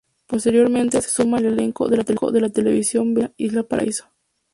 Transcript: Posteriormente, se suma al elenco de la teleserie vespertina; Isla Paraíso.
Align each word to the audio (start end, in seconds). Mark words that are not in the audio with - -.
Posteriormente, 0.25 0.99
se 0.99 1.09
suma 1.11 1.37
al 1.37 1.45
elenco 1.45 1.87
de 1.87 1.97
la 1.97 2.03
teleserie 2.03 2.33
vespertina; 2.71 3.31
Isla 3.37 3.61
Paraíso. 3.61 4.05